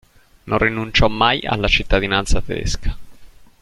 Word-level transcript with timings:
Non 0.47 0.57
rinunciò 0.57 1.07
mai 1.09 1.45
alla 1.45 1.67
cittadinanza 1.67 2.41
tedesca. 2.41 2.97